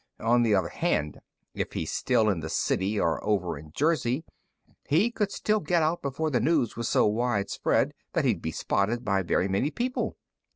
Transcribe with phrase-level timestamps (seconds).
[0.19, 1.19] On the other hand,
[1.53, 4.25] if he's still in the city or over in Jersey,
[4.87, 9.05] he could still get out before the news was so widespread that he'd be spotted
[9.05, 10.17] by very many people.